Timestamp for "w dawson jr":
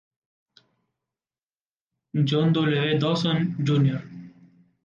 2.53-3.99